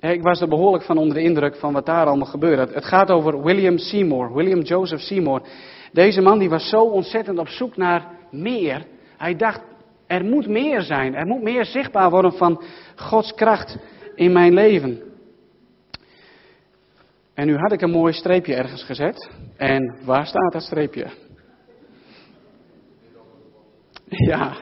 [0.00, 2.72] uh, ik was er behoorlijk van onder de indruk van wat daar allemaal gebeurde.
[2.72, 5.42] Het gaat over William Seymour, William Joseph Seymour.
[5.92, 8.86] Deze man die was zo ontzettend op zoek naar meer.
[9.22, 9.60] Hij dacht,
[10.06, 11.14] er moet meer zijn.
[11.14, 12.62] Er moet meer zichtbaar worden van
[12.96, 13.78] Gods kracht
[14.14, 15.00] in mijn leven.
[17.34, 19.30] En nu had ik een mooi streepje ergens gezet.
[19.56, 21.06] En waar staat dat streepje?
[24.04, 24.56] Ja.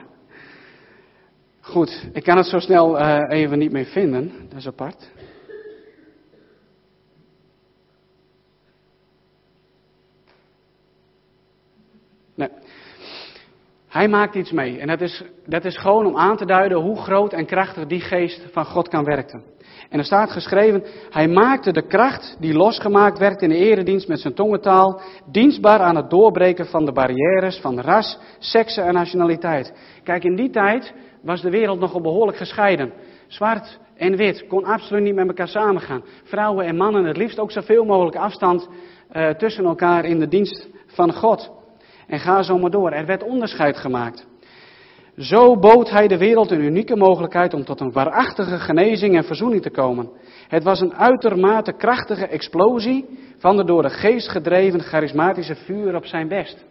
[1.61, 4.33] Goed, ik kan het zo snel uh, even niet meer vinden.
[4.49, 5.11] Dat is apart.
[13.90, 14.79] Hij maakt iets mee.
[14.79, 18.00] En dat is, dat is gewoon om aan te duiden hoe groot en krachtig die
[18.00, 19.42] geest van God kan werken.
[19.88, 24.20] En er staat geschreven, hij maakte de kracht die losgemaakt werd in de eredienst met
[24.20, 25.00] zijn tongentaal,
[25.31, 29.72] dienstbaar aan het doorbreken van de barrières van ras, seksen en nationaliteit.
[30.05, 32.92] Kijk, in die tijd was de wereld nogal behoorlijk gescheiden.
[33.26, 36.05] Zwart en wit kon absoluut niet met elkaar samengaan.
[36.24, 38.68] Vrouwen en mannen, het liefst ook zoveel mogelijk afstand
[39.12, 41.60] uh, tussen elkaar in de dienst van God.
[42.11, 42.90] En ga zo maar door.
[42.90, 44.27] Er werd onderscheid gemaakt.
[45.16, 49.62] Zo bood hij de wereld een unieke mogelijkheid om tot een waarachtige genezing en verzoening
[49.62, 50.11] te komen.
[50.49, 53.07] Het was een uitermate krachtige explosie
[53.38, 56.64] van de door de geest gedreven charismatische vuur op zijn best.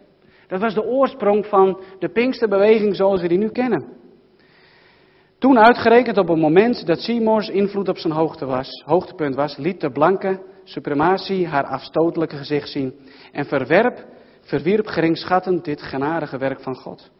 [0.48, 3.98] Dat was de oorsprong van de Pinksterbeweging zoals we die nu kennen.
[5.38, 9.80] Toen uitgerekend op het moment dat Seymour's invloed op zijn hoogte was, hoogtepunt was, liet
[9.80, 12.94] de blanke suprematie haar afstotelijke gezicht zien
[13.32, 14.04] en verwerp,
[14.50, 17.10] verwierp geringschattend dit genadige werk van God.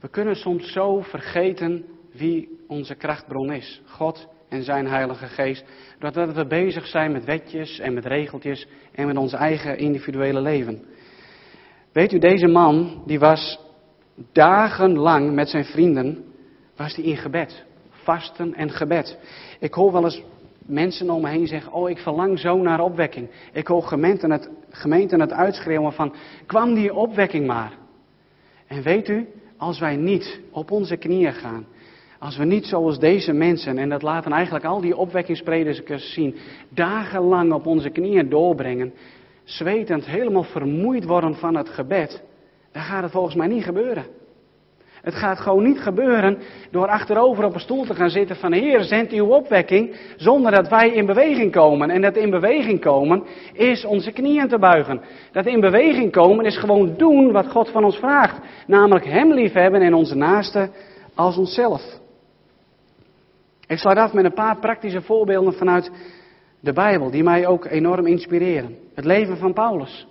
[0.00, 3.82] We kunnen soms zo vergeten wie onze krachtbron is.
[3.84, 5.64] God en zijn Heilige Geest.
[5.98, 10.84] Doordat we bezig zijn met wetjes en met regeltjes en met ons eigen individuele leven.
[11.92, 13.58] Weet u, deze man, die was
[14.32, 16.24] dagenlang met zijn vrienden,
[16.76, 17.64] was hij in gebed.
[17.90, 19.18] Vasten en gebed.
[19.58, 20.22] Ik hoor wel eens
[20.66, 23.28] mensen om me heen zeggen, oh ik verlang zo naar opwekking.
[23.52, 26.14] Ik hoor gemeenten het, gemeenten het uitschreeuwen van,
[26.46, 27.72] kwam die opwekking maar.
[28.66, 31.66] En weet u, als wij niet op onze knieën gaan,
[32.18, 36.36] als we niet zoals deze mensen, en dat laten eigenlijk al die opwekkingspredikers zien,
[36.68, 38.92] dagenlang op onze knieën doorbrengen,
[39.44, 42.22] zwetend, helemaal vermoeid worden van het gebed,
[42.72, 44.15] dan gaat het volgens mij niet gebeuren.
[45.06, 46.38] Het gaat gewoon niet gebeuren
[46.70, 50.68] door achterover op een stoel te gaan zitten van Heer, zend uw opwekking, zonder dat
[50.68, 51.90] wij in beweging komen.
[51.90, 55.00] En dat in beweging komen is onze knieën te buigen.
[55.32, 58.40] Dat in beweging komen is gewoon doen wat God van ons vraagt.
[58.66, 60.70] Namelijk Hem liefhebben en onze naaste
[61.14, 61.82] als onszelf.
[63.66, 65.90] Ik sluit af met een paar praktische voorbeelden vanuit
[66.60, 68.76] de Bijbel, die mij ook enorm inspireren.
[68.94, 70.06] Het leven van Paulus.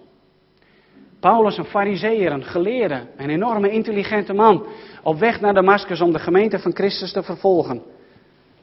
[1.25, 4.65] Paulus, een fariseer, een geleerde, een enorme intelligente man,
[5.03, 7.83] op weg naar Damascus om de gemeente van Christus te vervolgen,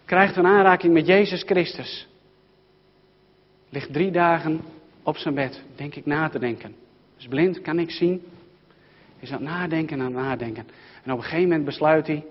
[0.04, 2.08] krijgt een aanraking met Jezus Christus.
[3.68, 4.60] Ligt drie dagen
[5.02, 6.74] op zijn bed, denk ik na te denken.
[7.18, 8.22] Is blind, kan ik zien.
[9.18, 10.66] Is aan nadenken en aan nadenken.
[11.04, 12.24] En op een gegeven moment besluit hij,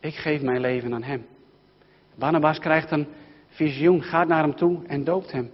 [0.00, 1.26] ik geef mijn leven aan hem.
[2.14, 3.06] Barnabas krijgt een
[3.48, 5.50] visioen, gaat naar hem toe en doopt hem.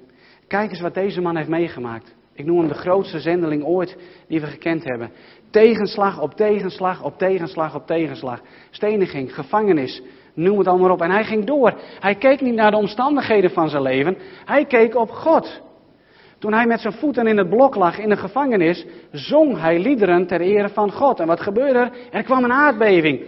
[0.49, 2.15] Kijk eens wat deze man heeft meegemaakt.
[2.35, 3.97] Ik noem hem de grootste zendeling ooit
[4.29, 5.11] die we gekend hebben.
[5.51, 8.41] Tegenslag op tegenslag op tegenslag op tegenslag.
[8.71, 10.03] Steniging, gevangenis,
[10.35, 11.01] noem het allemaal op.
[11.01, 11.75] En hij ging door.
[12.01, 14.17] Hij keek niet naar de omstandigheden van zijn leven.
[14.45, 15.63] Hij keek op God.
[16.39, 20.27] Toen hij met zijn voeten in het blok lag in de gevangenis, zong hij liederen
[20.27, 21.21] ter ere van God.
[21.21, 21.91] En wat gebeurde er?
[22.11, 23.21] Er kwam een aardbeving.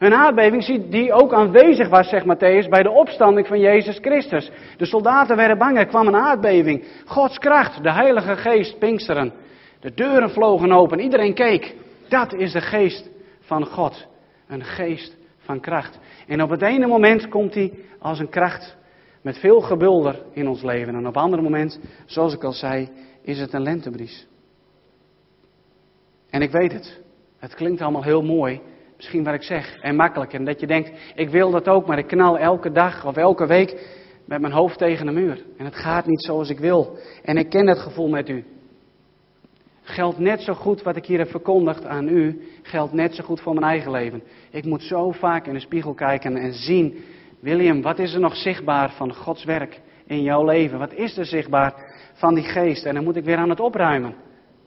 [0.00, 4.50] Een aardbeving die ook aanwezig was, zegt Matthäus, bij de opstanding van Jezus Christus.
[4.76, 6.84] De soldaten werden bang, er kwam een aardbeving.
[7.04, 9.32] Gods kracht, de Heilige Geest, Pinksteren.
[9.80, 11.74] De deuren vlogen open, iedereen keek.
[12.08, 13.10] Dat is de geest
[13.40, 14.06] van God.
[14.48, 15.98] Een geest van kracht.
[16.26, 18.76] En op het ene moment komt hij als een kracht
[19.22, 20.94] met veel gebulder in ons leven.
[20.94, 22.88] En op een ander moment, zoals ik al zei,
[23.22, 24.26] is het een lentebries.
[26.30, 27.00] En ik weet het.
[27.38, 28.60] Het klinkt allemaal heel mooi
[29.00, 30.32] misschien wat ik zeg, en makkelijk.
[30.32, 33.46] En dat je denkt, ik wil dat ook, maar ik knal elke dag of elke
[33.46, 35.44] week met mijn hoofd tegen de muur.
[35.56, 36.98] En het gaat niet zoals ik wil.
[37.22, 38.44] En ik ken het gevoel met u.
[39.82, 43.40] Geldt net zo goed wat ik hier heb verkondigd aan u, geldt net zo goed
[43.40, 44.22] voor mijn eigen leven.
[44.50, 47.04] Ik moet zo vaak in de spiegel kijken en zien,
[47.40, 50.78] William, wat is er nog zichtbaar van Gods werk in jouw leven?
[50.78, 51.74] Wat is er zichtbaar
[52.12, 52.84] van die geest?
[52.84, 54.14] En dan moet ik weer aan het opruimen.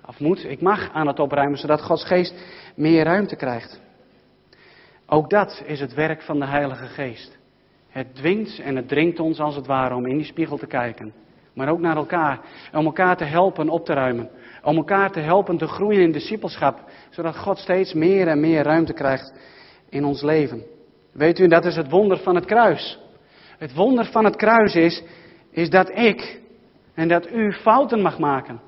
[0.06, 2.34] Of moet, ik mag aan het opruimen, zodat Gods geest
[2.76, 3.83] meer ruimte krijgt.
[5.14, 7.38] Ook dat is het werk van de Heilige Geest.
[7.90, 11.14] Het dwingt en het dringt ons als het ware om in die spiegel te kijken.
[11.54, 12.40] Maar ook naar elkaar.
[12.74, 14.30] Om elkaar te helpen op te ruimen.
[14.64, 16.80] Om elkaar te helpen te groeien in discipelschap.
[17.10, 19.34] Zodat God steeds meer en meer ruimte krijgt
[19.90, 20.64] in ons leven.
[21.12, 23.00] Weet u, dat is het wonder van het kruis.
[23.58, 25.04] Het wonder van het kruis is,
[25.52, 26.42] is dat ik
[26.94, 28.62] en dat u fouten mag maken.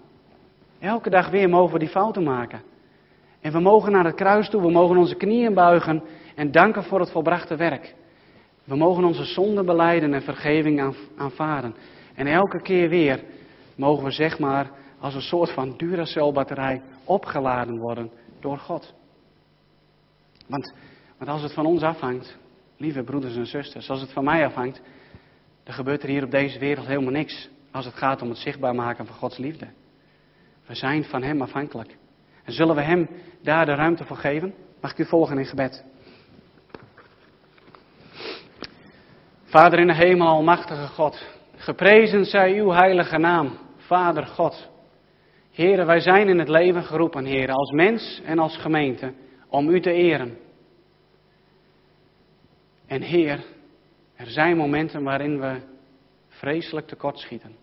[0.80, 2.62] Elke dag weer mogen we die fouten maken.
[3.42, 6.04] En we mogen naar het kruis toe, we mogen onze knieën buigen
[6.36, 7.96] en danken voor het volbrachte werk.
[8.64, 11.76] We mogen onze zonden beleiden en vergeving aanvaarden.
[12.16, 13.24] En elke keer weer
[13.76, 18.94] mogen we zeg maar als een soort van Duracell batterij opgeladen worden door God.
[20.48, 20.74] Want,
[21.18, 22.38] want als het van ons afhangt,
[22.78, 24.82] lieve broeders en zusters, als het van mij afhangt,
[25.64, 28.76] dan gebeurt er hier op deze wereld helemaal niks als het gaat om het zichtbaar
[28.76, 29.68] maken van Gods liefde.
[30.66, 31.98] We zijn van Hem afhankelijk.
[32.44, 33.10] En zullen we Hem
[33.42, 34.54] daar de ruimte voor geven?
[34.82, 35.86] Mag ik u volgen in gebed?
[39.56, 41.26] Vader in de hemel, almachtige God,
[41.56, 44.70] geprezen zij uw heilige naam, Vader God.
[45.52, 49.14] Heren, wij zijn in het leven geroepen, heren, als mens en als gemeente,
[49.50, 50.38] om u te eren.
[52.88, 53.44] En Heer,
[54.16, 55.56] er zijn momenten waarin we
[56.28, 57.56] vreselijk tekortschieten.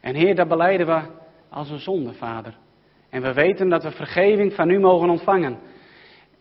[0.00, 1.00] En Heer, dat beleiden we
[1.48, 2.54] als een zonde, Vader.
[3.10, 5.58] En we weten dat we vergeving van U mogen ontvangen.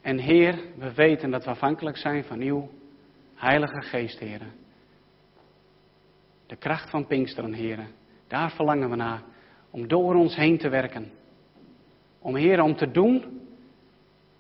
[0.02, 2.70] En Heer, we weten dat we afhankelijk zijn van Uw
[3.40, 4.42] Heilige Geest, Heer.
[6.48, 7.88] De kracht van Pinksteren, Heer.
[8.28, 9.22] Daar verlangen we naar.
[9.72, 11.12] Om door ons heen te werken.
[12.20, 13.42] Om, Heer, om te doen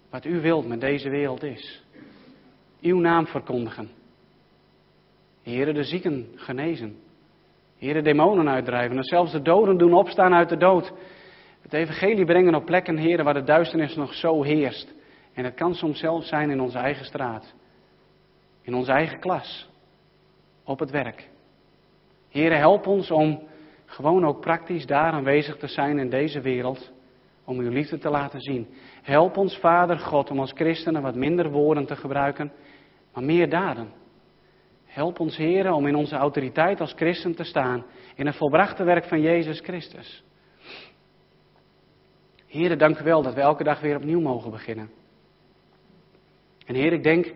[0.09, 1.83] wat U wilt met deze wereld is.
[2.81, 3.89] Uw naam verkondigen.
[5.43, 6.97] Heren, de zieken genezen.
[7.77, 8.97] Heren, demonen uitdrijven.
[8.97, 10.93] En zelfs de doden doen opstaan uit de dood.
[11.61, 14.93] Het evangelie brengen op plekken, heren, waar de duisternis nog zo heerst.
[15.33, 17.57] En het kan soms zelfs zijn in onze eigen straat.
[18.69, 19.69] In onze eigen klas.
[20.63, 21.29] Op het werk.
[22.29, 23.47] Heren, help ons om
[23.85, 26.91] gewoon ook praktisch daar aanwezig te zijn in deze wereld.
[27.45, 28.67] Om uw liefde te laten zien.
[29.01, 32.51] Help ons, Vader God, om als christenen wat minder woorden te gebruiken,
[33.13, 33.91] maar meer daden.
[34.85, 39.05] Help ons, Heren, om in onze autoriteit als christen te staan in het volbrachte werk
[39.05, 40.23] van Jezus Christus.
[42.45, 44.91] Heren, dank u wel dat we elke dag weer opnieuw mogen beginnen.
[46.65, 47.33] En Heer, ik denk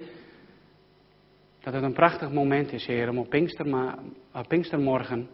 [1.63, 3.29] dat het een prachtig moment is, Heer, om op,
[4.47, 5.29] Pinkstermorgen,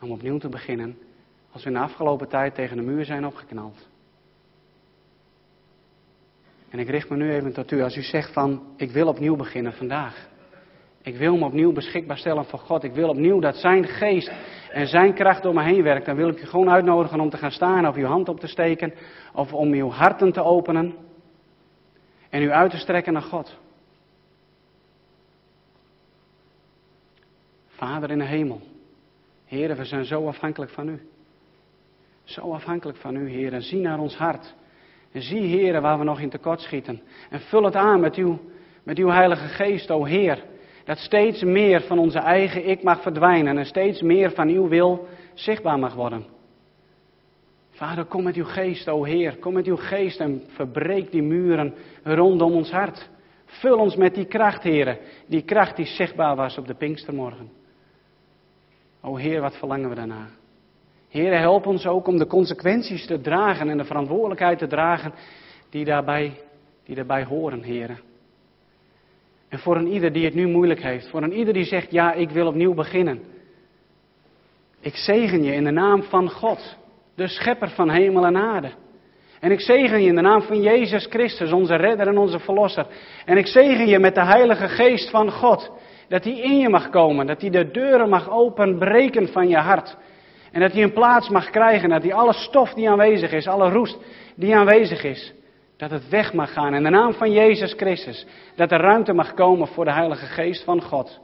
[0.00, 0.98] om opnieuw te beginnen,
[1.52, 3.88] als we in de afgelopen tijd tegen de muur zijn opgeknald.
[6.70, 9.36] En ik richt me nu even tot u, als u zegt van, ik wil opnieuw
[9.36, 10.28] beginnen vandaag.
[11.02, 12.84] Ik wil me opnieuw beschikbaar stellen voor God.
[12.84, 14.32] Ik wil opnieuw dat Zijn geest
[14.70, 16.06] en Zijn kracht door me heen werkt.
[16.06, 18.46] Dan wil ik u gewoon uitnodigen om te gaan staan of uw hand op te
[18.46, 18.94] steken.
[19.32, 20.94] Of om uw harten te openen.
[22.30, 23.62] En u uit te strekken naar God.
[27.76, 28.60] Vader in de hemel.
[29.44, 31.00] Heren, we zijn zo afhankelijk van u.
[32.24, 33.52] Zo afhankelijk van u, Heer.
[33.52, 34.54] En zie naar ons hart.
[35.12, 37.02] En zie, Heer, waar we nog in tekort schieten.
[37.30, 38.38] En vul het aan met uw,
[38.82, 40.44] met uw Heilige Geest, o Heer.
[40.84, 45.08] Dat steeds meer van onze eigen ik mag verdwijnen en steeds meer van uw wil
[45.34, 46.24] zichtbaar mag worden.
[47.70, 49.36] Vader, kom met uw geest, o Heer.
[49.36, 53.08] Kom met uw geest en verbreek die muren rondom ons hart.
[53.44, 54.98] Vul ons met die kracht, Heer.
[55.26, 57.63] Die kracht die zichtbaar was op de Pinkstermorgen.
[59.06, 60.26] O Heer, wat verlangen we daarna?
[61.08, 65.12] Heer, help ons ook om de consequenties te dragen en de verantwoordelijkheid te dragen
[65.70, 66.32] die daarbij,
[66.84, 68.02] die daarbij horen, Heer.
[69.48, 72.12] En voor een ieder die het nu moeilijk heeft, voor een ieder die zegt, ja,
[72.12, 73.22] ik wil opnieuw beginnen.
[74.80, 76.76] Ik zegen je in de naam van God,
[77.14, 78.70] de schepper van hemel en aarde.
[79.40, 82.86] En ik zegen je in de naam van Jezus Christus, onze redder en onze verlosser.
[83.24, 85.70] En ik zegen je met de Heilige Geest van God,
[86.14, 89.96] dat hij in je mag komen, dat hij de deuren mag openbreken van je hart.
[90.52, 93.70] En dat hij een plaats mag krijgen, dat hij alle stof die aanwezig is, alle
[93.70, 93.98] roest
[94.36, 95.32] die aanwezig is,
[95.76, 98.26] dat het weg mag gaan in de naam van Jezus Christus.
[98.54, 101.20] Dat er ruimte mag komen voor de Heilige Geest van God.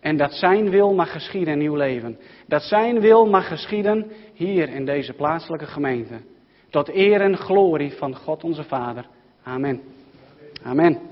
[0.00, 2.18] En dat Zijn wil mag geschieden in uw leven.
[2.46, 6.20] Dat Zijn wil mag geschieden hier in deze plaatselijke gemeente.
[6.70, 9.06] Tot eer en glorie van God onze Vader.
[9.42, 9.80] Amen.
[10.62, 11.11] Amen.